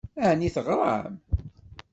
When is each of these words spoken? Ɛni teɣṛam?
Ɛni 0.29 0.49
teɣṛam? 0.55 1.13